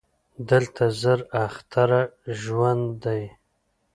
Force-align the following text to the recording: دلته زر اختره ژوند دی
دلته 0.49 0.83
زر 1.01 1.19
اختره 1.45 2.01
ژوند 2.41 2.85
دی 3.03 3.23